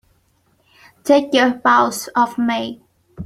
Take 1.03 1.31
your 1.31 1.51
paws 1.53 2.09
off 2.15 2.35
me! 2.39 2.81